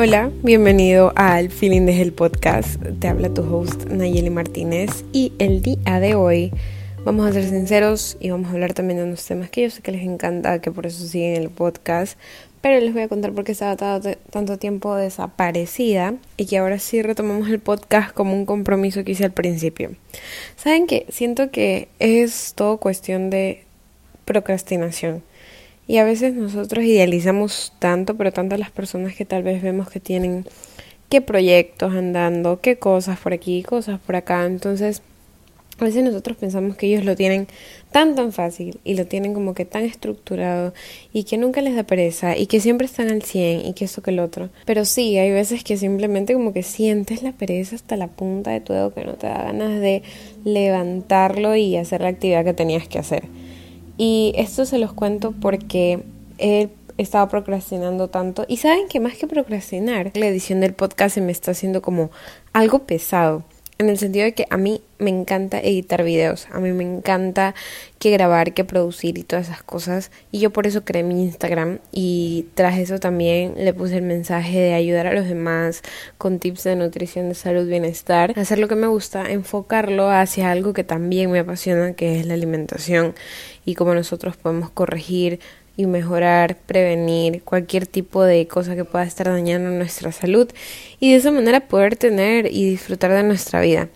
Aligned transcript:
Hola, 0.00 0.30
bienvenido 0.44 1.12
al 1.16 1.50
Feeling 1.50 1.84
de 1.84 2.00
el 2.00 2.12
podcast. 2.12 2.80
Te 3.00 3.08
habla 3.08 3.34
tu 3.34 3.42
host 3.42 3.86
Nayeli 3.86 4.30
Martínez 4.30 5.04
y 5.12 5.32
el 5.40 5.60
día 5.60 5.98
de 5.98 6.14
hoy 6.14 6.52
vamos 7.04 7.28
a 7.28 7.32
ser 7.32 7.42
sinceros 7.42 8.16
y 8.20 8.30
vamos 8.30 8.46
a 8.48 8.52
hablar 8.52 8.74
también 8.74 8.98
de 8.98 9.04
unos 9.06 9.26
temas 9.26 9.50
que 9.50 9.62
yo 9.62 9.70
sé 9.70 9.82
que 9.82 9.90
les 9.90 10.02
encanta, 10.02 10.60
que 10.60 10.70
por 10.70 10.86
eso 10.86 11.04
siguen 11.04 11.34
el 11.34 11.50
podcast, 11.50 12.16
pero 12.60 12.78
les 12.78 12.94
voy 12.94 13.02
a 13.02 13.08
contar 13.08 13.32
por 13.32 13.42
qué 13.42 13.50
estaba 13.50 14.00
tanto 14.30 14.56
tiempo 14.56 14.94
desaparecida 14.94 16.14
y 16.36 16.46
que 16.46 16.58
ahora 16.58 16.78
sí 16.78 17.02
retomamos 17.02 17.48
el 17.48 17.58
podcast 17.58 18.12
como 18.14 18.34
un 18.34 18.46
compromiso 18.46 19.02
que 19.02 19.10
hice 19.10 19.24
al 19.24 19.32
principio. 19.32 19.96
¿Saben 20.54 20.86
qué? 20.86 21.06
Siento 21.08 21.50
que 21.50 21.88
es 21.98 22.52
todo 22.54 22.76
cuestión 22.76 23.30
de 23.30 23.64
procrastinación. 24.24 25.24
Y 25.88 25.96
a 25.96 26.04
veces 26.04 26.34
nosotros 26.34 26.84
idealizamos 26.84 27.72
tanto, 27.80 28.14
pero 28.16 28.30
tanto 28.30 28.54
a 28.54 28.58
las 28.58 28.70
personas 28.70 29.16
que 29.16 29.24
tal 29.24 29.42
vez 29.42 29.62
vemos 29.62 29.88
que 29.88 29.98
tienen 29.98 30.44
qué 31.08 31.22
proyectos 31.22 31.94
andando, 31.94 32.60
qué 32.60 32.78
cosas 32.78 33.18
por 33.18 33.32
aquí, 33.32 33.62
cosas 33.62 33.98
por 33.98 34.14
acá. 34.14 34.44
Entonces, 34.44 35.02
a 35.78 35.84
veces 35.84 36.02
nosotros 36.02 36.36
pensamos 36.36 36.76
que 36.76 36.88
ellos 36.88 37.04
lo 37.04 37.14
tienen 37.14 37.46
tan 37.92 38.16
tan 38.16 38.32
fácil 38.32 38.80
y 38.84 38.94
lo 38.94 39.06
tienen 39.06 39.32
como 39.32 39.54
que 39.54 39.64
tan 39.64 39.84
estructurado 39.84 40.74
y 41.12 41.24
que 41.24 41.38
nunca 41.38 41.62
les 41.62 41.76
da 41.76 41.84
pereza 41.84 42.36
y 42.36 42.46
que 42.46 42.60
siempre 42.60 42.86
están 42.86 43.08
al 43.10 43.22
100 43.22 43.64
y 43.64 43.72
que 43.74 43.84
eso 43.84 44.02
que 44.02 44.10
el 44.10 44.18
otro. 44.18 44.50
Pero 44.66 44.84
sí, 44.84 45.16
hay 45.16 45.30
veces 45.30 45.64
que 45.64 45.76
simplemente 45.76 46.34
como 46.34 46.52
que 46.52 46.64
sientes 46.64 47.22
la 47.22 47.32
pereza 47.32 47.76
hasta 47.76 47.96
la 47.96 48.08
punta 48.08 48.50
de 48.50 48.60
tu 48.60 48.72
dedo 48.72 48.92
que 48.92 49.04
no 49.04 49.14
te 49.14 49.28
da 49.28 49.44
ganas 49.44 49.80
de 49.80 50.02
levantarlo 50.44 51.54
y 51.54 51.76
hacer 51.76 52.00
la 52.00 52.08
actividad 52.08 52.44
que 52.44 52.54
tenías 52.54 52.88
que 52.88 52.98
hacer. 52.98 53.22
Y 53.98 54.32
esto 54.36 54.64
se 54.64 54.78
los 54.78 54.94
cuento 54.94 55.34
porque 55.38 56.04
he 56.38 56.68
estado 56.98 57.28
procrastinando 57.28 58.08
tanto. 58.08 58.44
Y 58.48 58.58
saben 58.58 58.88
que 58.88 59.00
más 59.00 59.16
que 59.18 59.26
procrastinar, 59.26 60.12
la 60.14 60.26
edición 60.26 60.60
del 60.60 60.72
podcast 60.72 61.16
se 61.16 61.20
me 61.20 61.32
está 61.32 61.50
haciendo 61.50 61.82
como 61.82 62.10
algo 62.52 62.80
pesado. 62.80 63.42
En 63.80 63.88
el 63.88 63.96
sentido 63.96 64.24
de 64.24 64.34
que 64.34 64.44
a 64.50 64.56
mí 64.56 64.82
me 64.98 65.08
encanta 65.08 65.60
editar 65.60 66.02
videos, 66.02 66.48
a 66.50 66.58
mí 66.58 66.72
me 66.72 66.82
encanta 66.82 67.54
que 68.00 68.10
grabar, 68.10 68.52
que 68.52 68.64
producir 68.64 69.18
y 69.18 69.22
todas 69.22 69.46
esas 69.46 69.62
cosas. 69.62 70.10
Y 70.32 70.40
yo 70.40 70.50
por 70.50 70.66
eso 70.66 70.84
creé 70.84 71.04
mi 71.04 71.22
Instagram 71.22 71.78
y 71.92 72.46
tras 72.54 72.76
eso 72.76 72.98
también 72.98 73.54
le 73.56 73.72
puse 73.72 73.98
el 73.98 74.02
mensaje 74.02 74.58
de 74.58 74.74
ayudar 74.74 75.06
a 75.06 75.14
los 75.14 75.28
demás 75.28 75.82
con 76.18 76.40
tips 76.40 76.64
de 76.64 76.74
nutrición, 76.74 77.28
de 77.28 77.36
salud, 77.36 77.68
bienestar, 77.68 78.36
hacer 78.36 78.58
lo 78.58 78.66
que 78.66 78.74
me 78.74 78.88
gusta, 78.88 79.30
enfocarlo 79.30 80.10
hacia 80.10 80.50
algo 80.50 80.72
que 80.72 80.82
también 80.82 81.30
me 81.30 81.38
apasiona, 81.38 81.92
que 81.92 82.18
es 82.18 82.26
la 82.26 82.34
alimentación 82.34 83.14
y 83.64 83.76
cómo 83.76 83.94
nosotros 83.94 84.36
podemos 84.36 84.70
corregir 84.70 85.38
y 85.78 85.86
mejorar, 85.86 86.56
prevenir 86.56 87.40
cualquier 87.44 87.86
tipo 87.86 88.24
de 88.24 88.48
cosa 88.48 88.74
que 88.74 88.84
pueda 88.84 89.04
estar 89.04 89.28
dañando 89.28 89.70
nuestra 89.70 90.10
salud 90.10 90.50
y 90.98 91.12
de 91.12 91.18
esa 91.18 91.30
manera 91.30 91.68
poder 91.68 91.94
tener 91.94 92.52
y 92.52 92.68
disfrutar 92.68 93.12
de 93.12 93.22
nuestra 93.22 93.60
vida. 93.60 93.88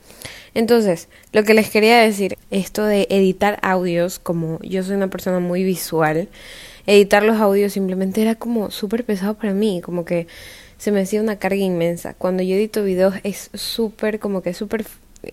Entonces, 0.55 1.09
lo 1.33 1.43
que 1.43 1.55
les 1.55 1.71
quería 1.71 1.99
decir, 1.99 2.39
esto 2.53 2.85
de 2.85 3.09
editar 3.11 3.59
audios, 3.63 4.21
como 4.21 4.61
yo 4.63 4.85
soy 4.85 4.95
una 4.95 5.11
persona 5.11 5.41
muy 5.41 5.65
visual, 5.65 6.29
editar 6.87 7.25
los 7.25 7.39
audios 7.39 7.73
simplemente 7.73 8.23
era 8.23 8.37
como 8.37 8.71
súper 8.71 9.05
pesado 9.05 9.35
para 9.35 9.53
mí, 9.53 9.81
como 9.81 10.05
que 10.05 10.29
se 10.79 10.93
me 10.93 11.01
hacía 11.01 11.21
una 11.21 11.41
carga 11.41 11.65
inmensa. 11.65 12.15
Cuando 12.15 12.45
yo 12.45 12.55
edito 12.55 12.85
videos 12.85 13.17
es 13.25 13.51
súper, 13.55 14.21
como 14.21 14.41
que 14.41 14.55
súper 14.55 14.85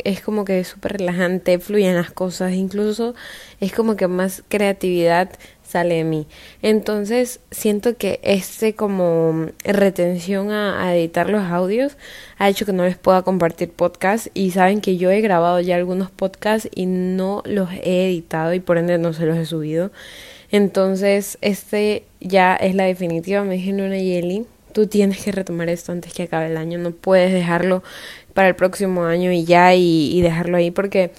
es 0.03 0.21
como 0.21 0.45
que 0.45 0.63
súper 0.63 0.97
relajante, 0.97 1.59
fluyen 1.59 1.95
las 1.95 2.11
cosas, 2.11 2.53
incluso 2.53 3.15
es 3.59 3.73
como 3.73 3.95
que 3.95 4.07
más 4.07 4.43
creatividad 4.47 5.29
sale 5.69 5.95
de 5.95 6.03
mí. 6.03 6.27
Entonces 6.61 7.39
siento 7.51 7.95
que 7.95 8.19
este 8.23 8.73
como 8.73 9.47
retención 9.63 10.51
a, 10.51 10.95
editar 10.95 11.29
los 11.29 11.43
audios 11.43 11.97
ha 12.37 12.49
hecho 12.49 12.65
que 12.65 12.73
no 12.73 12.83
les 12.85 12.97
pueda 12.97 13.21
compartir 13.21 13.69
podcast 13.71 14.27
y 14.33 14.51
saben 14.51 14.81
que 14.81 14.97
yo 14.97 15.11
he 15.11 15.21
grabado 15.21 15.59
ya 15.59 15.75
algunos 15.75 16.09
podcasts 16.09 16.69
y 16.73 16.87
no 16.87 17.43
los 17.45 17.69
he 17.71 18.07
editado 18.07 18.53
y 18.53 18.59
por 18.59 18.77
ende 18.77 18.97
no 18.97 19.13
se 19.13 19.25
los 19.25 19.37
he 19.37 19.45
subido. 19.45 19.91
Entonces 20.51 21.37
este 21.41 22.03
ya 22.19 22.55
es 22.55 22.73
la 22.73 22.85
definitiva, 22.85 23.43
me 23.43 23.55
dije 23.55 23.71
una 23.71 23.97
Yeli, 23.97 24.47
tú 24.71 24.87
tienes 24.87 25.23
que 25.23 25.31
retomar 25.31 25.69
esto 25.69 25.91
antes 25.91 26.13
que 26.13 26.23
acabe 26.23 26.47
el 26.47 26.57
año, 26.57 26.79
no 26.79 26.91
puedes 26.91 27.33
dejarlo 27.33 27.83
para 28.33 28.47
el 28.47 28.55
próximo 28.55 29.05
año 29.05 29.31
y 29.31 29.45
ya 29.45 29.73
y 29.75 30.21
dejarlo 30.21 30.57
ahí 30.57 30.71
porque 30.71 31.11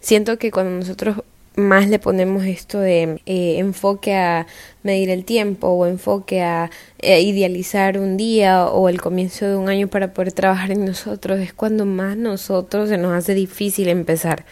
siento 0.00 0.38
que 0.38 0.50
cuando 0.50 0.72
nosotros 0.78 1.16
más 1.56 1.88
le 1.88 1.98
ponemos 1.98 2.44
esto 2.44 2.78
de 2.78 3.20
eh, 3.26 3.58
enfoque 3.58 4.14
a 4.14 4.46
medir 4.82 5.10
el 5.10 5.24
tiempo 5.24 5.68
o 5.68 5.86
enfoque 5.86 6.42
a 6.42 6.70
eh, 7.00 7.22
idealizar 7.22 7.98
un 7.98 8.16
día 8.16 8.66
o 8.66 8.88
el 8.88 9.00
comienzo 9.00 9.46
de 9.46 9.56
un 9.56 9.68
año 9.68 9.88
para 9.88 10.12
poder 10.12 10.32
trabajar 10.32 10.70
en 10.70 10.84
nosotros, 10.84 11.40
es 11.40 11.54
cuando 11.54 11.86
más 11.86 12.16
nosotros 12.16 12.90
se 12.90 12.98
nos 12.98 13.14
hace 13.14 13.34
difícil 13.34 13.88
empezar. 13.88 14.44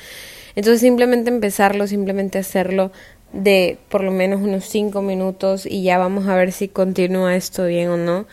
Entonces 0.56 0.80
simplemente 0.80 1.30
empezarlo, 1.30 1.86
simplemente 1.86 2.38
hacerlo 2.38 2.90
de 3.34 3.78
por 3.88 4.02
lo 4.02 4.12
menos 4.12 4.40
unos 4.40 4.64
cinco 4.64 5.02
minutos 5.02 5.66
y 5.66 5.82
ya 5.82 5.98
vamos 5.98 6.26
a 6.28 6.36
ver 6.36 6.52
si 6.52 6.68
continúa 6.68 7.36
esto 7.36 7.66
bien 7.66 7.88
o 7.88 7.96
no. 7.96 8.26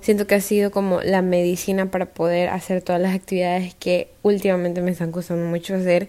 Siento 0.00 0.26
que 0.26 0.34
ha 0.34 0.40
sido 0.40 0.70
como 0.70 1.00
la 1.00 1.22
medicina 1.22 1.90
para 1.90 2.06
poder 2.06 2.50
hacer 2.50 2.82
todas 2.82 3.00
las 3.00 3.14
actividades 3.14 3.74
que 3.74 4.08
últimamente 4.22 4.82
me 4.82 4.90
están 4.90 5.12
costando 5.12 5.46
mucho 5.46 5.74
hacer 5.74 6.08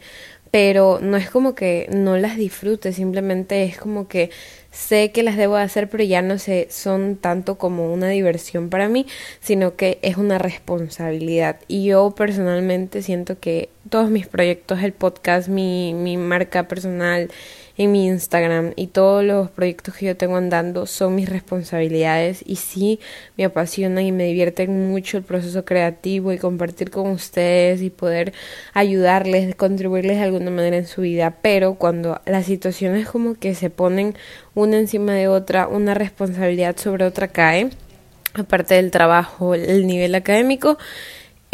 pero 0.55 0.99
no 1.01 1.17
es 1.17 1.29
como 1.29 1.53
que 1.53 1.89
no 1.91 2.15
las 2.15 2.37
disfrute, 2.37 2.93
simplemente 2.93 3.65
es 3.65 3.77
como 3.77 4.07
que 4.07 4.29
sé 4.71 5.11
que 5.11 5.21
las 5.21 5.35
debo 5.35 5.57
hacer, 5.57 5.89
pero 5.89 6.05
ya 6.05 6.21
no 6.21 6.37
sé, 6.37 6.67
son 6.69 7.17
tanto 7.17 7.57
como 7.57 7.93
una 7.93 8.07
diversión 8.07 8.69
para 8.69 8.87
mí, 8.87 9.05
sino 9.41 9.75
que 9.75 9.99
es 10.01 10.15
una 10.15 10.37
responsabilidad. 10.37 11.59
Y 11.67 11.83
yo 11.83 12.11
personalmente 12.11 13.01
siento 13.01 13.37
que 13.37 13.67
todos 13.89 14.09
mis 14.09 14.27
proyectos, 14.27 14.81
el 14.81 14.93
podcast, 14.93 15.47
mi, 15.47 15.93
mi 15.93 16.17
marca 16.17 16.67
personal, 16.67 17.29
en 17.77 17.91
mi 17.91 18.07
Instagram 18.07 18.71
y 18.75 18.87
todos 18.87 19.23
los 19.23 19.49
proyectos 19.49 19.95
que 19.95 20.05
yo 20.05 20.15
tengo 20.15 20.37
andando 20.37 20.85
son 20.85 21.15
mis 21.15 21.27
responsabilidades 21.29 22.41
y 22.45 22.55
sí 22.55 22.99
me 23.37 23.45
apasionan 23.45 24.05
y 24.05 24.11
me 24.11 24.25
divierten 24.25 24.89
mucho 24.89 25.17
el 25.17 25.23
proceso 25.23 25.65
creativo 25.65 26.31
y 26.31 26.37
compartir 26.37 26.89
con 26.89 27.09
ustedes 27.09 27.81
y 27.81 27.89
poder 27.89 28.33
ayudarles, 28.73 29.55
contribuirles 29.55 30.17
de 30.17 30.23
alguna 30.23 30.51
manera 30.51 30.77
en 30.77 30.87
su 30.87 31.01
vida, 31.01 31.35
pero 31.41 31.75
cuando 31.75 32.21
las 32.25 32.45
situaciones 32.45 33.07
como 33.09 33.35
que 33.35 33.55
se 33.55 33.69
ponen 33.69 34.15
una 34.53 34.77
encima 34.77 35.13
de 35.13 35.27
otra, 35.27 35.67
una 35.67 35.93
responsabilidad 35.93 36.77
sobre 36.77 37.05
otra 37.05 37.27
cae, 37.27 37.69
aparte 38.33 38.75
del 38.75 38.91
trabajo, 38.91 39.53
el 39.53 39.85
nivel 39.85 40.15
académico, 40.15 40.77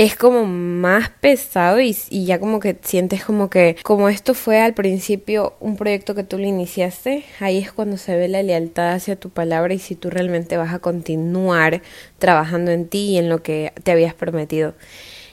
es 0.04 0.16
como 0.16 0.48
más 0.48 1.12
pesado 1.12 1.80
y, 1.80 1.96
ya 2.26 2.40
como 2.40 2.60
que 2.60 2.76
sientes 2.82 3.24
como 3.24 3.52
que 3.52 3.76
como 3.84 4.10
esto 4.10 4.34
fue 4.34 4.60
al 4.60 4.74
principio 4.74 5.54
un 5.60 5.78
proyecto 5.78 6.16
que 6.16 6.24
tú 6.24 6.40
le 6.40 6.48
iniciaste, 6.48 7.24
ahí 7.40 7.60
es 7.60 7.72
cuando 7.72 7.98
se 7.98 8.16
ve 8.16 8.28
la 8.28 8.42
lealtad 8.42 8.94
hacia 8.94 9.16
tu 9.16 9.30
palabra 9.30 9.76
y 9.76 9.78
si 9.78 9.94
tú 9.94 10.10
realmente 10.10 10.58
vas 10.58 10.74
a 10.74 10.80
continuar 10.80 11.84
trabajando 12.18 12.72
en 12.72 12.88
ti 12.88 13.12
y 13.12 13.18
en 13.20 13.30
lo 13.30 13.44
que 13.44 13.74
te 13.84 13.92
habías 13.92 14.16
prometido. 14.16 14.74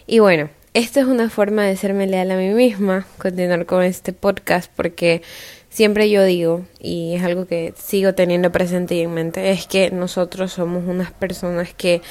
Y 0.06 0.18
bueno, 0.18 0.50
esta 0.74 1.00
es 1.00 1.06
una 1.06 1.30
forma 1.30 1.64
de 1.64 1.74
serme 1.74 2.06
leal 2.06 2.30
a 2.30 2.36
mí 2.36 2.50
misma, 2.50 3.06
continuar 3.16 3.64
con 3.64 3.82
este 3.82 4.12
podcast 4.12 4.70
porque 4.76 5.22
siempre 5.70 6.10
yo 6.10 6.24
digo, 6.24 6.66
y 6.78 7.14
es 7.14 7.22
algo 7.22 7.46
que 7.46 7.72
sigo 7.74 8.14
teniendo 8.14 8.52
presente 8.52 8.96
y 8.96 9.00
en 9.00 9.14
mente, 9.14 9.50
es 9.50 9.66
que 9.66 9.90
nosotros 9.90 10.52
somos 10.52 10.84
unas 10.86 11.10
personas 11.10 11.72
que 11.72 12.02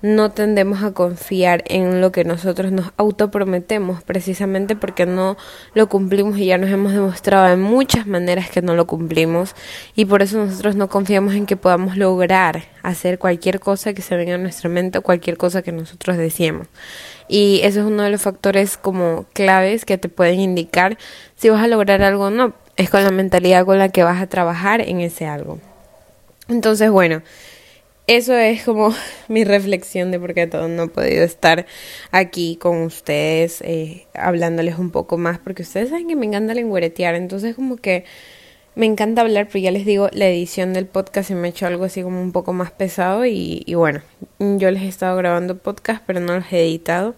no 0.00 0.30
tendemos 0.30 0.82
a 0.84 0.92
confiar 0.92 1.64
en 1.66 2.00
lo 2.00 2.12
que 2.12 2.24
nosotros 2.24 2.70
nos 2.70 2.92
autoprometemos 2.96 4.02
precisamente 4.02 4.76
porque 4.76 5.06
no 5.06 5.36
lo 5.74 5.88
cumplimos 5.88 6.38
y 6.38 6.46
ya 6.46 6.58
nos 6.58 6.70
hemos 6.70 6.92
demostrado 6.92 7.52
en 7.52 7.60
muchas 7.60 8.06
maneras 8.06 8.48
que 8.50 8.62
no 8.62 8.76
lo 8.76 8.86
cumplimos 8.86 9.54
y 9.96 10.04
por 10.04 10.22
eso 10.22 10.38
nosotros 10.38 10.76
no 10.76 10.88
confiamos 10.88 11.34
en 11.34 11.46
que 11.46 11.56
podamos 11.56 11.96
lograr 11.96 12.64
hacer 12.82 13.18
cualquier 13.18 13.58
cosa 13.58 13.92
que 13.92 14.02
se 14.02 14.16
venga 14.16 14.36
a 14.36 14.38
nuestra 14.38 14.70
mente 14.70 14.98
o 14.98 15.02
cualquier 15.02 15.36
cosa 15.36 15.62
que 15.62 15.72
nosotros 15.72 16.16
deseemos. 16.16 16.68
Y 17.26 17.60
eso 17.64 17.80
es 17.80 17.86
uno 17.86 18.04
de 18.04 18.10
los 18.10 18.22
factores 18.22 18.78
como 18.78 19.26
claves 19.34 19.84
que 19.84 19.98
te 19.98 20.08
pueden 20.08 20.40
indicar 20.40 20.96
si 21.36 21.50
vas 21.50 21.62
a 21.62 21.68
lograr 21.68 22.02
algo 22.02 22.26
o 22.26 22.30
no. 22.30 22.54
Es 22.76 22.88
con 22.90 23.02
la 23.02 23.10
mentalidad 23.10 23.66
con 23.66 23.78
la 23.78 23.90
que 23.90 24.04
vas 24.04 24.22
a 24.22 24.28
trabajar 24.28 24.80
en 24.80 25.00
ese 25.00 25.26
algo. 25.26 25.58
Entonces, 26.48 26.90
bueno, 26.90 27.22
eso 28.08 28.34
es 28.34 28.64
como 28.64 28.92
mi 29.28 29.44
reflexión 29.44 30.10
de 30.10 30.18
por 30.18 30.34
qué 30.34 30.48
todo 30.48 30.66
no 30.66 30.84
he 30.84 30.88
podido 30.88 31.22
estar 31.22 31.66
aquí 32.10 32.56
con 32.56 32.82
ustedes, 32.82 33.60
eh, 33.60 34.06
hablándoles 34.14 34.78
un 34.78 34.90
poco 34.90 35.18
más, 35.18 35.38
porque 35.38 35.62
ustedes 35.62 35.90
saben 35.90 36.08
que 36.08 36.16
me 36.16 36.26
encanta 36.26 36.54
lengüetear, 36.54 37.14
entonces 37.14 37.54
como 37.54 37.76
que 37.76 38.04
me 38.74 38.86
encanta 38.86 39.20
hablar, 39.20 39.48
pero 39.48 39.58
ya 39.58 39.70
les 39.70 39.84
digo, 39.84 40.08
la 40.12 40.26
edición 40.26 40.72
del 40.72 40.86
podcast 40.86 41.28
se 41.28 41.34
me 41.34 41.48
ha 41.48 41.50
hecho 41.50 41.66
algo 41.66 41.84
así 41.84 42.02
como 42.02 42.20
un 42.22 42.32
poco 42.32 42.52
más 42.52 42.70
pesado 42.70 43.26
y, 43.26 43.62
y 43.66 43.74
bueno, 43.74 44.00
yo 44.38 44.70
les 44.70 44.82
he 44.82 44.88
estado 44.88 45.16
grabando 45.16 45.58
podcast, 45.58 46.02
pero 46.06 46.20
no 46.20 46.34
los 46.34 46.52
he 46.52 46.62
editado, 46.62 47.14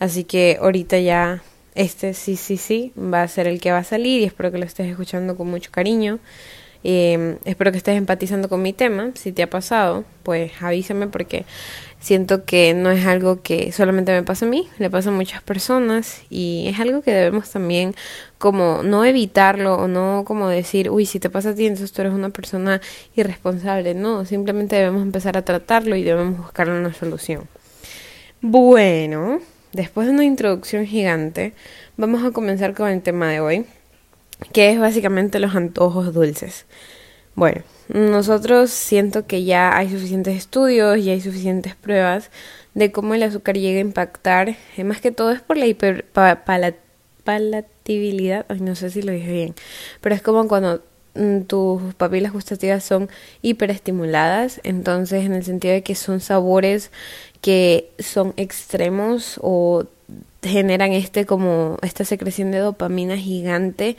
así 0.00 0.24
que 0.24 0.58
ahorita 0.60 0.98
ya 0.98 1.42
este 1.76 2.14
sí, 2.14 2.36
sí, 2.36 2.56
sí, 2.56 2.92
va 2.98 3.22
a 3.22 3.28
ser 3.28 3.46
el 3.46 3.60
que 3.60 3.70
va 3.70 3.78
a 3.78 3.84
salir 3.84 4.22
y 4.22 4.24
espero 4.24 4.50
que 4.50 4.58
lo 4.58 4.64
estés 4.64 4.88
escuchando 4.88 5.36
con 5.36 5.48
mucho 5.48 5.70
cariño. 5.70 6.18
Eh, 6.88 7.38
espero 7.44 7.72
que 7.72 7.78
estés 7.78 7.96
empatizando 7.96 8.48
con 8.48 8.62
mi 8.62 8.72
tema. 8.72 9.10
Si 9.14 9.32
te 9.32 9.42
ha 9.42 9.50
pasado, 9.50 10.04
pues 10.22 10.52
avísame 10.62 11.08
porque 11.08 11.44
Siento 12.06 12.44
que 12.44 12.72
no 12.72 12.92
es 12.92 13.04
algo 13.04 13.42
que 13.42 13.72
solamente 13.72 14.12
me 14.12 14.22
pasa 14.22 14.46
a 14.46 14.48
mí, 14.48 14.68
le 14.78 14.90
pasa 14.90 15.08
a 15.08 15.12
muchas 15.12 15.42
personas 15.42 16.22
y 16.30 16.66
es 16.68 16.78
algo 16.78 17.02
que 17.02 17.10
debemos 17.10 17.50
también 17.50 17.94
como 18.38 18.82
no 18.84 19.04
evitarlo 19.04 19.74
o 19.74 19.88
no 19.88 20.22
como 20.24 20.48
decir, 20.48 20.88
uy, 20.90 21.06
si 21.06 21.18
te 21.18 21.30
pasa 21.30 21.50
a 21.50 21.54
ti, 21.56 21.66
entonces 21.66 21.92
tú 21.92 22.02
eres 22.02 22.12
una 22.12 22.30
persona 22.30 22.80
irresponsable. 23.16 23.94
No, 23.94 24.24
simplemente 24.24 24.76
debemos 24.76 25.02
empezar 25.02 25.36
a 25.36 25.42
tratarlo 25.42 25.96
y 25.96 26.04
debemos 26.04 26.38
buscar 26.38 26.68
una 26.68 26.94
solución. 26.94 27.48
Bueno, 28.40 29.40
después 29.72 30.06
de 30.06 30.12
una 30.12 30.24
introducción 30.24 30.86
gigante, 30.86 31.54
vamos 31.96 32.24
a 32.24 32.30
comenzar 32.30 32.74
con 32.74 32.88
el 32.88 33.02
tema 33.02 33.30
de 33.30 33.40
hoy, 33.40 33.66
que 34.52 34.70
es 34.70 34.78
básicamente 34.78 35.38
los 35.38 35.54
antojos 35.54 36.12
dulces. 36.12 36.66
Bueno, 37.34 37.62
nosotros 37.88 38.70
siento 38.70 39.26
que 39.26 39.44
ya 39.44 39.76
hay 39.76 39.90
suficientes 39.90 40.36
estudios 40.36 40.98
y 40.98 41.10
hay 41.10 41.20
suficientes 41.20 41.74
pruebas 41.74 42.30
de 42.74 42.92
cómo 42.92 43.14
el 43.14 43.22
azúcar 43.22 43.56
llega 43.56 43.78
a 43.78 43.82
impactar, 43.82 44.56
eh, 44.76 44.84
más 44.84 45.00
que 45.00 45.10
todo 45.10 45.32
es 45.32 45.40
por 45.40 45.56
la 45.56 45.66
hiperpalatibilidad, 45.66 48.46
ay, 48.48 48.60
no 48.60 48.74
sé 48.74 48.90
si 48.90 49.02
lo 49.02 49.12
dije 49.12 49.32
bien, 49.32 49.54
pero 50.00 50.14
es 50.14 50.22
como 50.22 50.46
cuando 50.48 50.82
mm, 51.14 51.42
tus 51.42 51.94
papilas 51.94 52.32
gustativas 52.32 52.84
son 52.84 53.08
hiperestimuladas, 53.42 54.60
entonces 54.62 55.24
en 55.24 55.34
el 55.34 55.44
sentido 55.44 55.74
de 55.74 55.82
que 55.82 55.94
son 55.94 56.20
sabores 56.20 56.90
que 57.40 57.90
son 57.98 58.34
extremos 58.36 59.38
o 59.42 59.84
generan 60.46 60.92
este 60.92 61.26
como 61.26 61.78
esta 61.82 62.04
secreción 62.04 62.50
de 62.50 62.58
dopamina 62.58 63.16
gigante 63.16 63.96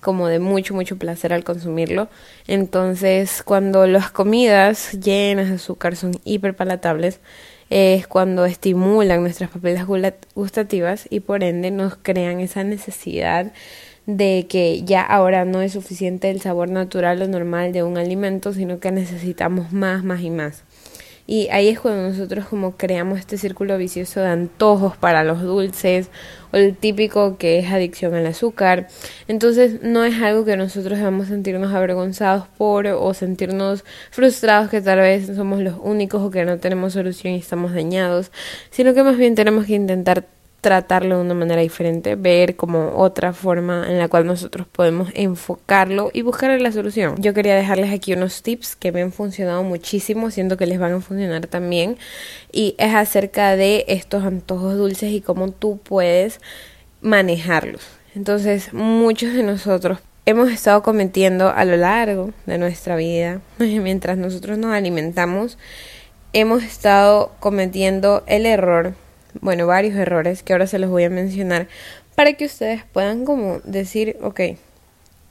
como 0.00 0.28
de 0.28 0.38
mucho 0.38 0.74
mucho 0.74 0.96
placer 0.96 1.32
al 1.32 1.44
consumirlo 1.44 2.08
entonces 2.46 3.42
cuando 3.44 3.86
las 3.86 4.10
comidas 4.10 4.92
llenas 4.92 5.48
de 5.48 5.56
azúcar 5.56 5.96
son 5.96 6.12
hiperpalatables 6.24 7.20
es 7.70 8.08
cuando 8.08 8.44
estimulan 8.46 9.22
nuestras 9.22 9.50
papilas 9.50 9.86
gustativas 10.34 11.06
y 11.08 11.20
por 11.20 11.44
ende 11.44 11.70
nos 11.70 11.96
crean 11.96 12.40
esa 12.40 12.64
necesidad 12.64 13.52
de 14.06 14.46
que 14.48 14.82
ya 14.82 15.02
ahora 15.02 15.44
no 15.44 15.62
es 15.62 15.72
suficiente 15.72 16.30
el 16.30 16.40
sabor 16.40 16.68
natural 16.68 17.22
o 17.22 17.28
normal 17.28 17.72
de 17.72 17.82
un 17.82 17.96
alimento, 17.96 18.52
sino 18.52 18.80
que 18.80 18.90
necesitamos 18.90 19.72
más, 19.72 20.02
más 20.02 20.20
y 20.22 20.30
más. 20.30 20.64
Y 21.30 21.46
ahí 21.52 21.68
es 21.68 21.78
cuando 21.78 22.08
nosotros 22.08 22.46
como 22.46 22.76
creamos 22.76 23.20
este 23.20 23.38
círculo 23.38 23.78
vicioso 23.78 24.18
de 24.18 24.26
antojos 24.26 24.96
para 24.96 25.22
los 25.22 25.40
dulces 25.40 26.10
o 26.52 26.56
el 26.56 26.76
típico 26.76 27.38
que 27.38 27.60
es 27.60 27.70
adicción 27.70 28.14
al 28.14 28.26
azúcar. 28.26 28.88
Entonces 29.28 29.80
no 29.80 30.04
es 30.04 30.20
algo 30.20 30.44
que 30.44 30.56
nosotros 30.56 30.98
debamos 30.98 31.28
sentirnos 31.28 31.72
avergonzados 31.72 32.48
por 32.58 32.88
o 32.88 33.14
sentirnos 33.14 33.84
frustrados 34.10 34.70
que 34.70 34.80
tal 34.80 34.98
vez 34.98 35.28
somos 35.36 35.60
los 35.60 35.76
únicos 35.80 36.20
o 36.20 36.32
que 36.32 36.44
no 36.44 36.58
tenemos 36.58 36.94
solución 36.94 37.34
y 37.34 37.38
estamos 37.38 37.74
dañados, 37.74 38.32
sino 38.70 38.92
que 38.92 39.04
más 39.04 39.16
bien 39.16 39.36
tenemos 39.36 39.66
que 39.66 39.74
intentar 39.74 40.26
tratarlo 40.60 41.16
de 41.16 41.22
una 41.22 41.34
manera 41.34 41.62
diferente, 41.62 42.16
ver 42.16 42.56
como 42.56 42.96
otra 42.96 43.32
forma 43.32 43.86
en 43.88 43.98
la 43.98 44.08
cual 44.08 44.26
nosotros 44.26 44.66
podemos 44.70 45.10
enfocarlo 45.14 46.10
y 46.12 46.22
buscar 46.22 46.60
la 46.60 46.72
solución. 46.72 47.14
Yo 47.18 47.32
quería 47.34 47.54
dejarles 47.54 47.92
aquí 47.92 48.12
unos 48.12 48.42
tips 48.42 48.76
que 48.76 48.92
me 48.92 49.02
han 49.02 49.12
funcionado 49.12 49.62
muchísimo, 49.62 50.30
siento 50.30 50.56
que 50.56 50.66
les 50.66 50.78
van 50.78 50.92
a 50.92 51.00
funcionar 51.00 51.46
también 51.46 51.96
y 52.52 52.74
es 52.78 52.94
acerca 52.94 53.56
de 53.56 53.84
estos 53.88 54.24
antojos 54.24 54.76
dulces 54.76 55.10
y 55.12 55.20
cómo 55.20 55.50
tú 55.50 55.78
puedes 55.82 56.40
manejarlos. 57.00 57.82
Entonces, 58.14 58.72
muchos 58.72 59.32
de 59.32 59.42
nosotros 59.42 59.98
hemos 60.26 60.50
estado 60.50 60.82
cometiendo 60.82 61.48
a 61.48 61.64
lo 61.64 61.76
largo 61.76 62.32
de 62.46 62.58
nuestra 62.58 62.96
vida, 62.96 63.40
mientras 63.58 64.18
nosotros 64.18 64.58
nos 64.58 64.74
alimentamos, 64.74 65.58
hemos 66.32 66.62
estado 66.62 67.32
cometiendo 67.40 68.22
el 68.26 68.46
error 68.46 68.94
bueno, 69.40 69.66
varios 69.66 69.94
errores 69.94 70.42
que 70.42 70.52
ahora 70.52 70.66
se 70.66 70.78
los 70.78 70.90
voy 70.90 71.04
a 71.04 71.10
mencionar 71.10 71.68
para 72.14 72.34
que 72.34 72.44
ustedes 72.44 72.84
puedan 72.92 73.24
como 73.24 73.60
decir, 73.64 74.16
ok, 74.22 74.40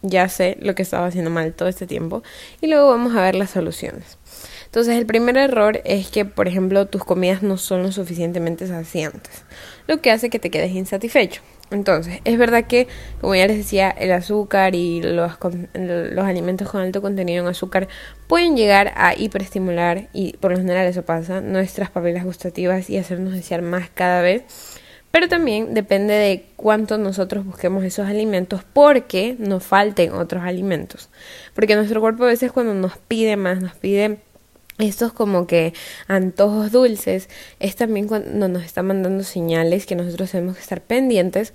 ya 0.01 0.29
sé 0.29 0.57
lo 0.61 0.75
que 0.75 0.81
estaba 0.81 1.07
haciendo 1.07 1.29
mal 1.29 1.53
todo 1.53 1.67
este 1.67 1.87
tiempo 1.87 2.23
y 2.61 2.67
luego 2.67 2.89
vamos 2.89 3.15
a 3.15 3.21
ver 3.21 3.35
las 3.35 3.51
soluciones. 3.51 4.17
Entonces, 4.65 4.97
el 4.97 5.05
primer 5.05 5.35
error 5.37 5.81
es 5.83 6.09
que, 6.09 6.25
por 6.25 6.47
ejemplo, 6.47 6.85
tus 6.85 7.03
comidas 7.03 7.41
no 7.41 7.57
son 7.57 7.83
lo 7.83 7.91
suficientemente 7.91 8.67
saciantes, 8.67 9.43
lo 9.87 9.99
que 9.99 10.11
hace 10.11 10.29
que 10.29 10.39
te 10.39 10.51
quedes 10.51 10.71
insatisfecho. 10.71 11.41
Entonces, 11.71 12.19
es 12.23 12.37
verdad 12.37 12.65
que, 12.65 12.87
como 13.21 13.35
ya 13.35 13.47
les 13.47 13.57
decía, 13.57 13.89
el 13.91 14.11
azúcar 14.11 14.75
y 14.75 15.01
los, 15.01 15.33
los 15.73 16.25
alimentos 16.25 16.69
con 16.69 16.81
alto 16.81 17.01
contenido 17.01 17.43
en 17.43 17.49
azúcar 17.49 17.87
pueden 18.27 18.57
llegar 18.57 18.91
a 18.95 19.13
hiperestimular, 19.15 20.09
y 20.13 20.33
por 20.37 20.51
lo 20.51 20.57
general 20.57 20.87
eso 20.87 21.03
pasa, 21.03 21.41
nuestras 21.41 21.89
papilas 21.91 22.23
gustativas 22.23 22.89
y 22.89 22.97
hacernos 22.97 23.33
desear 23.33 23.61
más 23.61 23.89
cada 23.89 24.21
vez. 24.21 24.43
Pero 25.11 25.27
también 25.27 25.73
depende 25.73 26.13
de 26.13 26.45
cuánto 26.55 26.97
nosotros 26.99 27.43
busquemos 27.43 27.83
esos 27.83 28.07
alimentos 28.07 28.63
porque 28.63 29.35
nos 29.39 29.63
falten 29.63 30.13
otros 30.13 30.43
alimentos. 30.43 31.09
Porque 31.55 31.75
nuestro 31.75 31.99
cuerpo 31.99 32.25
a 32.25 32.27
veces 32.27 32.51
cuando 32.51 32.75
nos 32.75 32.97
pide 32.97 33.35
más, 33.35 33.59
nos 33.59 33.73
pide 33.73 34.19
estos 34.79 35.13
como 35.13 35.45
que 35.45 35.73
antojos 36.07 36.71
dulces 36.71 37.29
es 37.59 37.75
también 37.75 38.07
cuando 38.07 38.47
nos 38.47 38.63
está 38.63 38.81
mandando 38.81 39.23
señales 39.23 39.85
que 39.85 39.95
nosotros 39.95 40.31
tenemos 40.31 40.55
que 40.55 40.61
estar 40.61 40.81
pendientes 40.81 41.53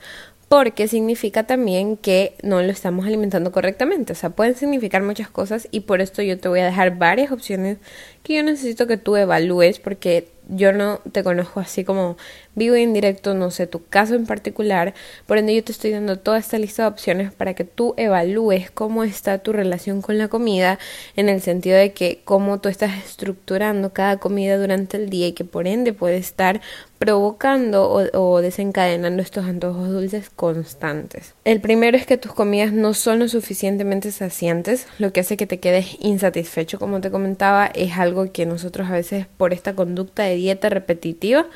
porque 0.49 0.87
significa 0.89 1.45
también 1.45 1.97
que 1.97 2.35
no 2.43 2.63
lo 2.63 2.71
estamos 2.71 3.07
alimentando 3.07 3.51
correctamente. 3.51 4.13
O 4.13 4.17
sea, 4.17 4.31
pueden 4.31 4.55
significar 4.55 5.03
muchas 5.03 5.29
cosas 5.29 5.67
y 5.71 5.81
por 5.81 6.01
esto 6.01 6.23
yo 6.23 6.39
te 6.39 6.49
voy 6.49 6.61
a 6.61 6.67
dejar 6.67 6.99
varias 6.99 7.33
opciones 7.33 7.79
que 8.23 8.35
yo 8.37 8.43
necesito 8.43 8.87
que 8.87 8.97
tú 8.97 9.17
evalúes 9.17 9.81
porque 9.81 10.29
yo 10.49 10.73
no 10.73 11.01
te 11.13 11.23
conozco 11.23 11.61
así 11.61 11.85
como 11.85 12.17
vivo 12.55 12.75
en 12.77 12.93
directo, 12.93 13.35
no 13.35 13.51
sé 13.51 13.67
tu 13.67 13.85
caso 13.87 14.15
en 14.15 14.27
particular, 14.27 14.95
por 15.27 15.39
ende 15.39 15.55
yo 15.55 15.65
te 15.65 15.73
estoy 15.73 15.91
dando 15.91 16.19
toda 16.19 16.39
esta 16.39 16.59
lista 16.59 16.83
de 16.83 16.89
opciones 16.89 17.33
para 17.33 17.55
que 17.55 17.65
tú 17.65 17.95
evalúes 17.97 18.71
cómo 18.71 19.05
está 19.05 19.39
tu 19.39 19.53
relación 19.53 20.03
con 20.03 20.19
la 20.19 20.29
comida, 20.29 20.79
en 21.17 21.29
el 21.29 21.41
sentido 21.41 21.77
de 21.77 21.93
que 21.93 22.21
cómo 22.25 22.61
tú 22.61 22.69
estás 22.69 22.93
estructurando 23.05 23.93
cada 23.93 24.19
comida 24.19 24.57
durante 24.57 24.97
el 24.97 25.11
día 25.11 25.29
y 25.29 25.33
que 25.33 25.45
por 25.45 25.67
ende 25.67 25.93
puede 25.93 26.17
estar 26.17 26.61
provocando 26.99 28.09
o, 28.15 28.41
desencadenando 28.41 29.21
estos 29.21 29.45
antojos 29.45 29.91
dulces 29.91 30.31
constantes. 30.31 31.35
El 31.45 31.61
primero 31.61 31.99
es 31.99 32.07
que 32.07 32.17
tus 32.17 32.33
comidas 32.33 32.73
no 32.73 32.95
son 32.95 33.19
lo 33.19 33.29
suficientemente 33.29 34.11
saciantes, 34.11 34.87
lo 34.99 35.13
que 35.13 35.21
hace 35.21 35.37
que 35.37 35.47
te 35.47 35.61
quedes 35.61 35.99
insatisfecho, 36.01 36.79
como 36.79 37.03
te 37.03 37.11
comentaba, 37.11 37.67
es 37.67 37.99
algo 37.99 38.33
que 38.33 38.47
nosotros 38.47 38.89
a 38.89 38.93
veces 38.93 39.27
por 39.37 39.53
esta 39.53 39.75
conducta 39.75 40.23
de 40.23 40.34
dieta 40.35 40.69
repetitiva, 40.69 41.47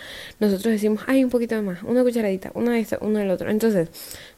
nosotros 0.40 0.72
decimos, 0.72 1.02
ay, 1.06 1.24
un 1.24 1.30
poquito 1.30 1.60
más, 1.62 1.82
una 1.82 2.02
cucharadita, 2.02 2.50
una 2.54 2.72
de 2.72 2.80
esto, 2.80 2.98
uno 3.00 3.18
del 3.18 3.30
otro. 3.30 3.50
Entonces, 3.50 3.88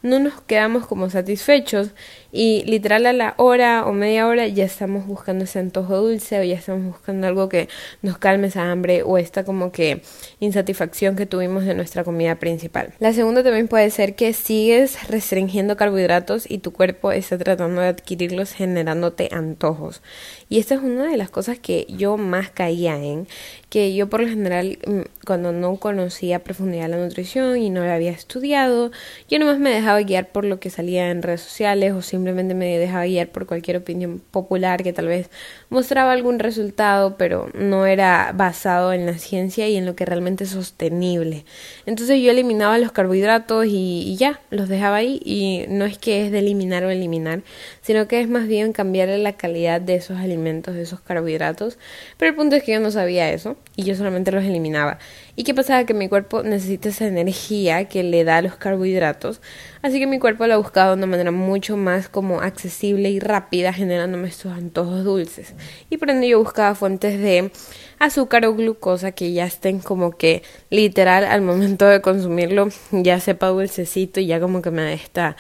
no 0.03 0.19
nos 0.19 0.41
quedamos 0.43 0.87
como 0.87 1.11
satisfechos 1.11 1.91
y 2.33 2.65
literal 2.65 3.07
a 3.07 3.13
la 3.13 3.35
hora 3.37 3.85
o 3.87 3.93
media 3.93 4.27
hora 4.27 4.47
ya 4.47 4.65
estamos 4.65 5.07
buscando 5.07 5.45
ese 5.45 5.59
antojo 5.59 5.97
dulce 5.97 6.41
o 6.41 6.43
ya 6.43 6.55
estamos 6.55 6.85
buscando 6.85 7.27
algo 7.27 7.49
que 7.49 7.69
nos 8.03 8.19
calme 8.19 8.49
esa 8.49 8.71
hambre 8.71 9.03
o 9.03 9.19
esta 9.19 9.45
como 9.45 9.73
que 9.73 10.03
insatisfacción 10.39 11.17
que 11.17 11.27
tuvimos 11.27 11.65
de 11.65 11.75
nuestra 11.75 12.05
comida 12.05 12.37
principal. 12.37 12.95
La 12.99 13.13
segunda 13.13 13.43
también 13.43 13.69
puede 13.69 13.91
ser 13.91 14.15
que 14.15 14.33
sigues 14.33 15.09
restringiendo 15.09 15.77
carbohidratos 15.77 16.51
y 16.51 16.59
tu 16.59 16.73
cuerpo 16.73 17.13
está 17.13 17.39
tratando 17.39 17.81
de 17.81 17.89
adquirirlos 17.89 18.53
generándote 18.53 19.29
antojos. 19.33 20.03
Y 20.51 20.59
esta 20.59 20.75
es 20.75 20.83
una 20.83 21.07
de 21.07 21.17
las 21.17 21.31
cosas 21.31 21.61
que 21.61 21.87
yo 21.89 22.17
más 22.19 22.51
caía 22.51 22.97
en, 22.97 23.29
que 23.71 23.95
yo 23.95 24.11
por 24.11 24.21
lo 24.21 24.29
general 24.29 24.79
mm, 24.85 25.20
cuando 25.31 25.53
no 25.53 25.77
conocía 25.77 26.39
a 26.39 26.39
profundidad 26.41 26.89
la 26.89 26.97
nutrición 26.97 27.57
y 27.57 27.71
no 27.71 27.85
la 27.85 27.95
había 27.95 28.11
estudiado, 28.11 28.91
yo 29.29 29.39
nomás 29.39 29.61
me 29.61 29.71
dejaba 29.71 30.01
guiar 30.01 30.31
por 30.31 30.45
lo 30.45 30.59
que 30.59 30.71
salía 30.71 31.09
en 31.13 31.23
redes 31.23 31.43
sociales 31.43 31.93
o 31.93 32.03
simplemente 32.03 32.53
me 32.53 32.77
dejaba 32.79 33.05
guiar 33.05 33.29
por 33.29 33.47
cualquier 33.47 33.77
opinión 33.77 34.21
popular 34.33 34.83
que 34.83 34.93
tal 34.93 35.07
vez 35.07 35.31
mostraba 35.69 36.11
algún 36.11 36.41
resultado, 36.41 37.17
pero 37.17 37.49
no 37.55 37.87
era 37.87 38.33
basado 38.35 38.93
en 38.93 39.07
la 39.07 39.19
ciencia 39.19 39.69
y 39.69 39.77
en 39.77 39.87
lo 39.87 39.95
que 39.95 40.05
realmente 40.05 40.43
es 40.43 40.51
sostenible. 40.51 41.45
Entonces 41.87 42.21
yo 42.21 42.33
eliminaba 42.33 42.77
los 42.79 42.91
carbohidratos 42.91 43.67
y, 43.67 44.03
y 44.03 44.17
ya, 44.17 44.41
los 44.51 44.69
dejaba 44.69 44.97
ahí 44.97 45.23
y 45.25 45.67
no 45.69 45.85
es 45.85 45.97
que 45.97 46.27
es 46.27 46.33
de 46.33 46.41
eliminar 46.41 46.83
o 46.83 46.91
eliminar, 46.91 47.43
sino 47.83 48.09
que 48.09 48.21
es 48.21 48.29
más 48.29 48.49
bien 48.49 48.73
cambiarle 48.73 49.19
la 49.19 49.35
calidad 49.35 49.81
de 49.81 49.95
esos 49.95 50.19
alimentos, 50.19 50.75
de 50.75 50.83
esos 50.83 50.99
carbohidratos. 50.99 51.79
Pero 52.17 52.31
el 52.31 52.37
punto 52.37 52.57
es 52.57 52.65
que 52.65 52.73
yo 52.73 52.81
no 52.81 52.91
sabía 52.91 53.31
eso 53.31 53.57
y 53.77 53.85
yo 53.85 53.95
solamente 53.95 54.33
los 54.33 54.43
eliminaba. 54.43 54.99
¿Y 55.37 55.45
qué 55.45 55.55
pasaba? 55.55 55.85
Que 55.85 55.95
mi 55.95 56.09
cuerpo 56.09 56.43
necesita 56.43 56.89
esa 56.89 57.07
energía 57.07 57.87
que 57.89 58.03
le 58.03 58.25
da 58.25 58.43
los 58.43 58.57
carbohidratos. 58.57 59.41
Así 59.83 59.99
que 59.99 60.07
mi 60.07 60.19
cuerpo 60.19 60.47
la 60.47 60.57
buscaba 60.57 60.91
de 60.91 60.97
una 60.97 61.07
manera 61.07 61.31
mucho 61.31 61.77
más 61.77 62.09
como 62.09 62.41
accesible 62.41 63.11
y 63.11 63.21
rápida, 63.21 63.73
generándome 63.73 64.29
estos 64.29 64.53
antojos 64.53 65.05
dulces. 65.05 65.55
Y 65.89 65.97
por 65.97 66.11
ende 66.11 66.29
yo 66.29 66.39
buscaba 66.39 66.75
fuentes 66.75 67.19
de 67.21 67.51
azúcar 67.99 68.45
o 68.47 68.55
glucosa 68.55 69.13
que 69.13 69.33
ya 69.33 69.47
estén 69.47 69.79
como 69.79 70.11
que 70.11 70.43
literal 70.71 71.25
al 71.25 71.43
momento 71.43 71.87
de 71.87 72.01
consumirlo 72.01 72.69
ya 72.91 73.21
sepa 73.21 73.49
dulcecito 73.49 74.21
y 74.21 74.27
ya 74.27 74.41
como 74.41 74.63
que 74.63 74.71
me 74.71 74.83
da 74.83 74.93
esta, 74.93 75.37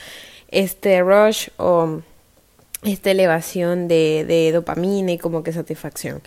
este 0.48 1.00
rush 1.02 1.48
o 1.56 2.02
esta 2.82 3.10
elevación 3.10 3.88
de, 3.88 4.24
de 4.26 4.52
dopamina 4.52 5.12
y 5.12 5.18
como 5.18 5.42
que 5.42 5.52
satisfacción. 5.52 6.22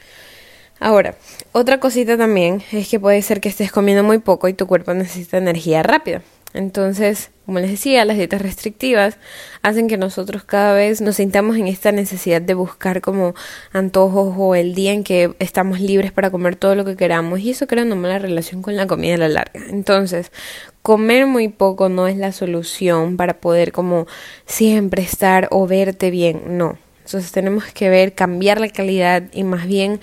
Ahora, 0.83 1.15
otra 1.53 1.79
cosita 1.79 2.17
también 2.17 2.61
es 2.73 2.89
que 2.89 2.99
puede 2.99 3.21
ser 3.21 3.39
que 3.39 3.47
estés 3.47 3.71
comiendo 3.71 4.03
muy 4.03 4.17
poco 4.17 4.49
y 4.49 4.53
tu 4.53 4.67
cuerpo 4.67 4.93
necesita 4.93 5.37
energía 5.37 5.81
rápida. 5.81 6.23
Entonces, 6.53 7.31
como 7.45 7.59
les 7.59 7.71
decía, 7.71 8.03
las 8.03 8.17
dietas 8.17 8.41
restrictivas 8.41 9.15
hacen 9.61 9.87
que 9.87 9.95
nosotros 9.95 10.43
cada 10.43 10.73
vez 10.73 10.99
nos 10.99 11.15
sintamos 11.15 11.55
en 11.55 11.69
esta 11.69 11.93
necesidad 11.93 12.41
de 12.41 12.53
buscar 12.53 12.99
como 12.99 13.33
antojos 13.71 14.35
o 14.37 14.55
el 14.55 14.75
día 14.75 14.91
en 14.91 15.05
que 15.05 15.33
estamos 15.39 15.79
libres 15.79 16.11
para 16.11 16.31
comer 16.31 16.57
todo 16.57 16.75
lo 16.75 16.83
que 16.83 16.97
queramos 16.97 17.39
y 17.39 17.51
eso 17.51 17.65
crea 17.65 17.85
una 17.85 17.95
mala 17.95 18.19
relación 18.19 18.61
con 18.61 18.75
la 18.75 18.85
comida 18.85 19.15
a 19.15 19.19
la 19.19 19.29
larga. 19.29 19.61
Entonces, 19.69 20.33
comer 20.81 21.27
muy 21.27 21.47
poco 21.47 21.87
no 21.87 22.09
es 22.09 22.17
la 22.17 22.33
solución 22.33 23.15
para 23.15 23.35
poder 23.35 23.71
como 23.71 24.05
siempre 24.45 25.01
estar 25.01 25.47
o 25.49 25.65
verte 25.65 26.11
bien, 26.11 26.57
no. 26.57 26.77
Entonces 27.05 27.31
tenemos 27.31 27.65
que 27.65 27.89
ver, 27.89 28.13
cambiar 28.13 28.61
la 28.61 28.69
calidad 28.69 29.23
y 29.33 29.43
más 29.43 29.67
bien 29.67 29.99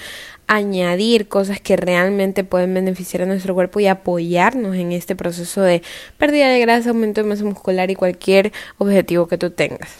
añadir 0.50 1.28
cosas 1.28 1.60
que 1.60 1.76
realmente 1.76 2.42
pueden 2.42 2.74
beneficiar 2.74 3.22
a 3.22 3.26
nuestro 3.26 3.54
cuerpo 3.54 3.78
y 3.78 3.86
apoyarnos 3.86 4.74
en 4.74 4.90
este 4.90 5.14
proceso 5.14 5.62
de 5.62 5.80
pérdida 6.18 6.48
de 6.48 6.58
grasa, 6.58 6.90
aumento 6.90 7.22
de 7.22 7.28
masa 7.28 7.44
muscular 7.44 7.88
y 7.92 7.94
cualquier 7.94 8.52
objetivo 8.78 9.28
que 9.28 9.38
tú 9.38 9.50
tengas. 9.50 9.90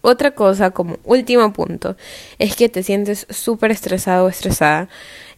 Otra 0.00 0.30
cosa, 0.30 0.70
como 0.70 0.96
último 1.04 1.52
punto, 1.52 1.98
es 2.38 2.56
que 2.56 2.70
te 2.70 2.82
sientes 2.82 3.26
súper 3.28 3.70
estresado 3.70 4.24
o 4.24 4.28
estresada 4.30 4.88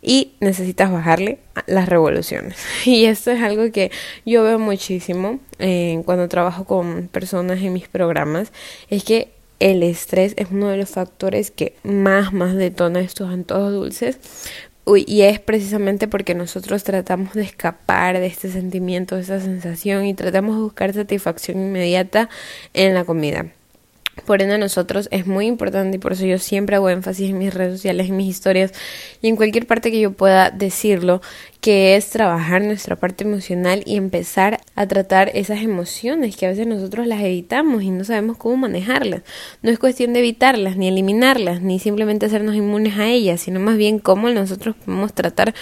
y 0.00 0.34
necesitas 0.38 0.92
bajarle 0.92 1.40
las 1.66 1.88
revoluciones. 1.88 2.56
Y 2.84 3.06
esto 3.06 3.32
es 3.32 3.42
algo 3.42 3.72
que 3.72 3.90
yo 4.24 4.44
veo 4.44 4.60
muchísimo 4.60 5.40
eh, 5.58 6.00
cuando 6.04 6.28
trabajo 6.28 6.64
con 6.64 7.08
personas 7.08 7.60
en 7.60 7.72
mis 7.72 7.88
programas, 7.88 8.52
es 8.88 9.02
que 9.02 9.32
el 9.64 9.82
estrés 9.82 10.34
es 10.36 10.48
uno 10.50 10.68
de 10.68 10.76
los 10.76 10.90
factores 10.90 11.50
que 11.50 11.74
más, 11.84 12.34
más 12.34 12.54
detona 12.54 13.00
estos 13.00 13.30
antojos 13.30 13.72
dulces. 13.72 14.18
y 15.06 15.22
es 15.22 15.40
precisamente 15.40 16.06
porque 16.06 16.34
nosotros 16.34 16.84
tratamos 16.84 17.32
de 17.32 17.44
escapar 17.44 18.18
de 18.18 18.26
este 18.26 18.50
sentimiento, 18.50 19.14
de 19.14 19.22
esta 19.22 19.40
sensación 19.40 20.04
y 20.04 20.12
tratamos 20.12 20.56
de 20.56 20.62
buscar 20.62 20.92
satisfacción 20.92 21.58
inmediata 21.58 22.28
en 22.74 22.92
la 22.92 23.06
comida. 23.06 23.46
Por 24.26 24.40
ende, 24.40 24.54
a 24.54 24.58
nosotros 24.58 25.08
es 25.10 25.26
muy 25.26 25.46
importante 25.46 25.96
y 25.96 26.00
por 26.00 26.12
eso 26.12 26.24
yo 26.24 26.38
siempre 26.38 26.76
hago 26.76 26.88
énfasis 26.88 27.30
en 27.30 27.38
mis 27.38 27.52
redes 27.52 27.74
sociales, 27.74 28.08
en 28.08 28.16
mis 28.16 28.28
historias 28.28 28.72
y 29.20 29.28
en 29.28 29.36
cualquier 29.36 29.66
parte 29.66 29.90
que 29.90 30.00
yo 30.00 30.12
pueda 30.12 30.50
decirlo, 30.50 31.20
que 31.60 31.96
es 31.96 32.10
trabajar 32.10 32.62
nuestra 32.62 32.96
parte 32.96 33.24
emocional 33.24 33.82
y 33.84 33.96
empezar 33.96 34.60
a 34.76 34.86
tratar 34.86 35.30
esas 35.34 35.62
emociones 35.62 36.36
que 36.36 36.46
a 36.46 36.50
veces 36.50 36.66
nosotros 36.66 37.06
las 37.06 37.20
evitamos 37.22 37.82
y 37.82 37.90
no 37.90 38.04
sabemos 38.04 38.36
cómo 38.36 38.56
manejarlas. 38.56 39.22
No 39.62 39.70
es 39.70 39.78
cuestión 39.78 40.12
de 40.12 40.20
evitarlas, 40.20 40.76
ni 40.76 40.88
eliminarlas, 40.88 41.60
ni 41.60 41.78
simplemente 41.78 42.26
hacernos 42.26 42.54
inmunes 42.54 42.96
a 42.98 43.08
ellas, 43.08 43.40
sino 43.40 43.60
más 43.60 43.76
bien 43.76 43.98
cómo 43.98 44.30
nosotros 44.30 44.76
podemos 44.76 45.12
tratar 45.12 45.54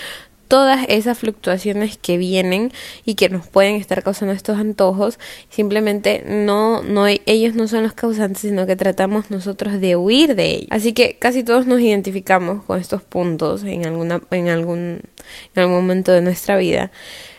todas 0.52 0.84
esas 0.90 1.16
fluctuaciones 1.16 1.96
que 1.96 2.18
vienen 2.18 2.72
y 3.06 3.14
que 3.14 3.30
nos 3.30 3.46
pueden 3.46 3.76
estar 3.76 4.02
causando 4.02 4.34
estos 4.34 4.58
antojos, 4.58 5.18
simplemente 5.48 6.22
no, 6.28 6.82
no, 6.82 7.06
ellos 7.06 7.54
no 7.54 7.66
son 7.68 7.84
los 7.84 7.94
causantes, 7.94 8.42
sino 8.42 8.66
que 8.66 8.76
tratamos 8.76 9.30
nosotros 9.30 9.80
de 9.80 9.96
huir 9.96 10.34
de 10.34 10.50
ellos. 10.50 10.68
Así 10.68 10.92
que 10.92 11.16
casi 11.18 11.42
todos 11.42 11.66
nos 11.66 11.80
identificamos 11.80 12.62
con 12.64 12.78
estos 12.78 13.02
puntos 13.02 13.64
en 13.64 13.86
alguna, 13.86 14.20
en 14.30 14.50
algún, 14.50 15.00
en 15.54 15.62
algún 15.62 15.76
momento 15.76 16.12
de 16.12 16.20
nuestra 16.20 16.58
vida. 16.58 16.90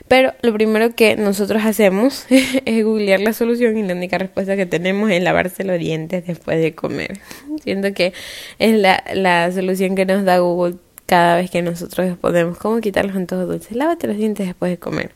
Pero 0.08 0.34
lo 0.42 0.52
primero 0.52 0.96
que 0.96 1.16
nosotros 1.16 1.64
hacemos 1.66 2.26
es 2.66 2.84
googlear 2.84 3.20
la 3.20 3.34
solución 3.34 3.78
y 3.78 3.84
la 3.84 3.94
única 3.94 4.18
respuesta 4.18 4.56
que 4.56 4.66
tenemos 4.66 5.12
es 5.12 5.22
lavarse 5.22 5.64
los 5.64 5.78
dientes 5.78 6.26
después 6.26 6.60
de 6.60 6.74
comer. 6.74 7.20
Siento 7.62 7.94
que 7.94 8.12
es 8.58 8.76
la, 8.76 9.04
la 9.14 9.52
solución 9.52 9.96
que 9.96 10.08
nos 10.08 10.26
da 10.26 10.40
Google 10.40 10.78
cada 11.06 11.36
vez 11.36 11.52
que 11.52 11.62
nosotros 11.62 12.18
podemos 12.18 12.58
cómo 12.58 12.80
quitar 12.82 13.06
los 13.06 13.16
antojos 13.16 13.48
dulces. 13.48 13.76
Lávate 13.76 14.08
los 14.08 14.18
dientes 14.18 14.48
después 14.48 14.72
de 14.72 14.80
comer. 14.80 15.12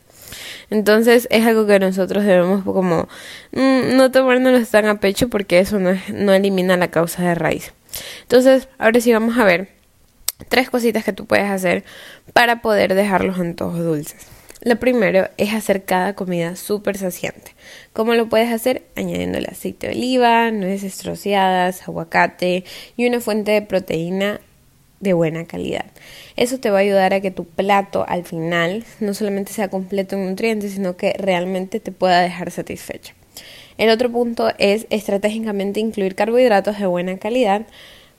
Entonces 0.70 1.26
es 1.30 1.46
algo 1.46 1.66
que 1.66 1.78
nosotros 1.78 2.24
debemos 2.24 2.64
como 2.64 3.08
mm, 3.52 3.96
no 3.96 4.10
tomárnoslo 4.10 4.64
tan 4.66 4.86
a 4.86 5.00
pecho 5.00 5.28
porque 5.28 5.58
eso 5.60 5.78
no, 5.78 5.98
no 6.12 6.34
elimina 6.34 6.76
la 6.76 6.88
causa 6.88 7.22
de 7.22 7.34
raíz. 7.34 7.72
Entonces, 8.22 8.68
ahora 8.78 9.00
sí 9.00 9.12
vamos 9.12 9.38
a 9.38 9.44
ver 9.44 9.68
tres 10.48 10.70
cositas 10.70 11.04
que 11.04 11.12
tú 11.12 11.26
puedes 11.26 11.50
hacer 11.50 11.84
para 12.32 12.62
poder 12.62 12.94
dejar 12.94 13.24
los 13.24 13.38
antojos 13.38 13.80
dulces. 13.80 14.26
Lo 14.60 14.76
primero 14.76 15.28
es 15.36 15.54
hacer 15.54 15.84
cada 15.84 16.14
comida 16.14 16.56
súper 16.56 16.98
saciante. 16.98 17.54
¿Cómo 17.92 18.14
lo 18.14 18.28
puedes 18.28 18.52
hacer? 18.52 18.82
Añadiendo 18.96 19.38
el 19.38 19.46
aceite 19.46 19.86
de 19.86 19.94
oliva, 19.94 20.50
nueces 20.50 20.98
troceadas, 20.98 21.82
aguacate 21.82 22.64
y 22.96 23.06
una 23.06 23.20
fuente 23.20 23.52
de 23.52 23.62
proteína 23.62 24.40
de 25.00 25.12
buena 25.12 25.44
calidad. 25.44 25.86
Eso 26.36 26.58
te 26.58 26.70
va 26.70 26.78
a 26.78 26.82
ayudar 26.82 27.14
a 27.14 27.20
que 27.20 27.30
tu 27.30 27.44
plato 27.44 28.04
al 28.08 28.24
final 28.24 28.84
no 29.00 29.14
solamente 29.14 29.52
sea 29.52 29.68
completo 29.68 30.16
en 30.16 30.28
nutrientes, 30.28 30.72
sino 30.72 30.96
que 30.96 31.12
realmente 31.12 31.80
te 31.80 31.92
pueda 31.92 32.20
dejar 32.20 32.50
satisfecha. 32.50 33.14
El 33.76 33.90
otro 33.90 34.10
punto 34.10 34.50
es 34.58 34.86
estratégicamente 34.90 35.78
incluir 35.78 36.16
carbohidratos 36.16 36.78
de 36.78 36.86
buena 36.86 37.18
calidad, 37.18 37.66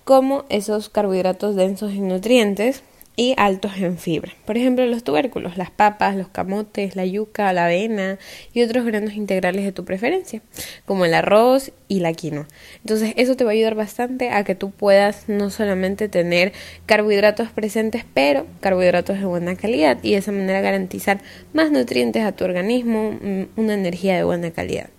como 0.05 0.45
esos 0.49 0.89
carbohidratos 0.89 1.55
densos 1.55 1.91
en 1.91 2.07
nutrientes, 2.07 2.81
y 3.19 3.33
altos 3.35 3.73
en 3.75 3.97
fibra. 3.97 4.31
Por 4.45 4.55
ejemplo, 4.55 4.85
los 4.85 5.03
tubérculos, 5.03 5.57
las 5.57 5.71
papas, 5.71 6.15
los 6.15 6.29
camotes, 6.29 6.95
la 6.95 7.05
yuca, 7.05 7.51
la 7.51 7.65
avena 7.65 8.17
y 8.53 8.61
otros 8.61 8.85
granos 8.85 9.13
integrales 9.13 9.65
de 9.65 9.73
tu 9.73 9.83
preferencia, 9.83 10.41
como 10.85 11.03
el 11.03 11.13
arroz 11.13 11.73
y 11.89 11.99
la 11.99 12.13
quinoa. 12.13 12.47
Entonces, 12.77 13.13
eso 13.17 13.35
te 13.35 13.43
va 13.43 13.49
a 13.49 13.53
ayudar 13.55 13.75
bastante 13.75 14.29
a 14.29 14.45
que 14.45 14.55
tú 14.55 14.71
puedas 14.71 15.27
no 15.27 15.49
solamente 15.49 16.07
tener 16.07 16.53
carbohidratos 16.85 17.49
presentes, 17.49 18.05
pero 18.13 18.47
carbohidratos 18.61 19.19
de 19.19 19.25
buena 19.25 19.57
calidad 19.57 19.97
y 20.01 20.11
de 20.11 20.19
esa 20.19 20.31
manera 20.31 20.61
garantizar 20.61 21.19
más 21.51 21.71
nutrientes 21.71 22.23
a 22.23 22.31
tu 22.31 22.45
organismo, 22.45 23.17
mm, 23.21 23.59
una 23.59 23.73
energía 23.73 24.15
de 24.15 24.23
buena 24.23 24.51
calidad. 24.51 24.91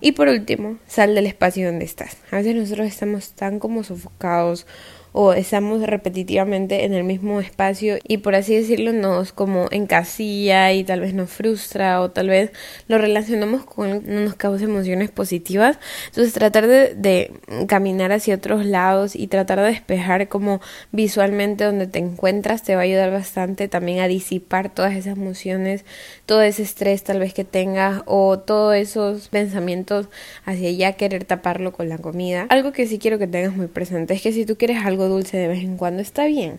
Y 0.00 0.12
por 0.12 0.28
último, 0.28 0.78
sal 0.86 1.14
del 1.14 1.26
espacio 1.26 1.66
donde 1.66 1.84
estás. 1.84 2.16
A 2.30 2.36
veces 2.36 2.56
nosotros 2.56 2.86
estamos 2.86 3.32
tan 3.32 3.58
como 3.58 3.84
sofocados 3.84 4.66
o 5.12 5.32
estamos 5.32 5.82
repetitivamente 5.82 6.84
en 6.84 6.94
el 6.94 7.04
mismo 7.04 7.40
espacio 7.40 7.98
y 8.06 8.18
por 8.18 8.34
así 8.34 8.54
decirlo 8.54 8.92
nos 8.92 9.32
como 9.32 9.68
encasilla 9.70 10.72
y 10.72 10.84
tal 10.84 11.00
vez 11.00 11.14
nos 11.14 11.30
frustra 11.30 12.00
o 12.00 12.10
tal 12.10 12.28
vez 12.28 12.52
lo 12.88 12.98
relacionamos 12.98 13.64
con 13.64 14.04
no 14.06 14.20
nos 14.20 14.34
causa 14.34 14.64
emociones 14.64 15.10
positivas. 15.10 15.78
Entonces 16.06 16.32
tratar 16.32 16.66
de, 16.66 16.94
de 16.94 17.32
caminar 17.66 18.12
hacia 18.12 18.34
otros 18.34 18.64
lados 18.64 19.16
y 19.16 19.26
tratar 19.26 19.60
de 19.60 19.66
despejar 19.66 20.28
como 20.28 20.60
visualmente 20.92 21.64
donde 21.64 21.86
te 21.86 21.98
encuentras 21.98 22.62
te 22.62 22.74
va 22.74 22.82
a 22.82 22.84
ayudar 22.84 23.10
bastante 23.10 23.68
también 23.68 24.00
a 24.00 24.08
disipar 24.08 24.72
todas 24.72 24.94
esas 24.94 25.16
emociones 25.16 25.84
todo 26.26 26.42
ese 26.42 26.62
estrés 26.62 27.02
tal 27.02 27.18
vez 27.18 27.34
que 27.34 27.44
tengas 27.44 28.02
o 28.06 28.38
todos 28.38 28.76
esos 28.76 29.28
pensamientos 29.28 30.06
hacia 30.44 30.70
ya 30.70 30.92
querer 30.92 31.24
taparlo 31.24 31.72
con 31.72 31.88
la 31.88 31.98
comida. 31.98 32.46
Algo 32.50 32.72
que 32.72 32.86
sí 32.86 32.98
quiero 32.98 33.18
que 33.18 33.26
tengas 33.26 33.56
muy 33.56 33.66
presente 33.66 34.14
es 34.14 34.22
que 34.22 34.32
si 34.32 34.46
tú 34.46 34.56
quieres 34.56 34.84
dulce 35.08 35.36
de 35.36 35.48
vez 35.48 35.62
en 35.62 35.76
cuando 35.76 36.02
está 36.02 36.26
bien. 36.26 36.58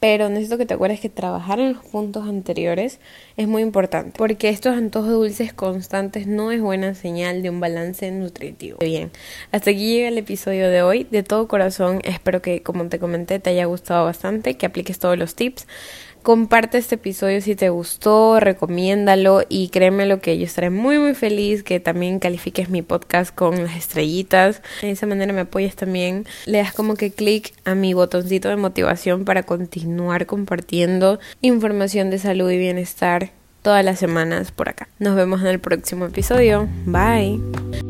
Pero 0.00 0.28
necesito 0.28 0.58
que 0.58 0.66
te 0.66 0.74
acuerdes 0.74 1.00
que 1.00 1.08
trabajar 1.08 1.58
en 1.58 1.72
los 1.72 1.84
puntos 1.84 2.28
anteriores 2.28 3.00
es 3.36 3.48
muy 3.48 3.62
importante, 3.62 4.12
porque 4.16 4.48
estos 4.48 4.76
antojos 4.76 5.10
dulces 5.10 5.52
constantes 5.52 6.28
no 6.28 6.52
es 6.52 6.60
buena 6.60 6.94
señal 6.94 7.42
de 7.42 7.50
un 7.50 7.58
balance 7.58 8.08
nutritivo. 8.12 8.78
Bien, 8.78 9.10
hasta 9.50 9.70
aquí 9.70 9.94
llega 9.94 10.08
el 10.08 10.18
episodio 10.18 10.68
de 10.68 10.82
hoy. 10.82 11.08
De 11.10 11.24
todo 11.24 11.48
corazón, 11.48 12.00
espero 12.04 12.40
que, 12.42 12.62
como 12.62 12.86
te 12.88 13.00
comenté, 13.00 13.40
te 13.40 13.50
haya 13.50 13.64
gustado 13.64 14.04
bastante, 14.04 14.56
que 14.56 14.66
apliques 14.66 15.00
todos 15.00 15.18
los 15.18 15.34
tips. 15.34 15.66
Comparte 16.28 16.76
este 16.76 16.96
episodio 16.96 17.40
si 17.40 17.56
te 17.56 17.70
gustó, 17.70 18.38
recomiéndalo 18.38 19.44
y 19.48 19.70
créeme 19.70 20.04
lo 20.04 20.20
que 20.20 20.36
yo 20.36 20.44
estaré 20.44 20.68
muy 20.68 20.98
muy 20.98 21.14
feliz 21.14 21.62
que 21.62 21.80
también 21.80 22.18
califiques 22.18 22.68
mi 22.68 22.82
podcast 22.82 23.34
con 23.34 23.64
las 23.64 23.74
estrellitas. 23.74 24.60
De 24.82 24.90
esa 24.90 25.06
manera 25.06 25.32
me 25.32 25.40
apoyas 25.40 25.74
también. 25.74 26.26
Le 26.44 26.58
das 26.58 26.74
como 26.74 26.96
que 26.96 27.12
clic 27.12 27.54
a 27.64 27.74
mi 27.74 27.94
botoncito 27.94 28.50
de 28.50 28.56
motivación 28.56 29.24
para 29.24 29.44
continuar 29.44 30.26
compartiendo 30.26 31.18
información 31.40 32.10
de 32.10 32.18
salud 32.18 32.50
y 32.50 32.58
bienestar 32.58 33.30
todas 33.62 33.82
las 33.82 33.98
semanas 33.98 34.52
por 34.52 34.68
acá. 34.68 34.86
Nos 34.98 35.16
vemos 35.16 35.40
en 35.40 35.46
el 35.46 35.60
próximo 35.60 36.04
episodio. 36.04 36.68
Bye. 36.84 37.87